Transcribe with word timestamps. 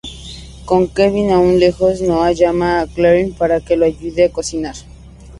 Con 0.69 0.83
Kevin 0.95 1.29
aun 1.29 1.59
lejos, 1.59 2.01
Noah 2.01 2.31
llama 2.33 2.81
a 2.81 2.87
Claire 2.87 3.35
para 3.37 3.59
que 3.61 3.75
lo 3.77 3.85
ayude 3.85 4.23
a 4.25 4.31
cocinar. 4.31 4.73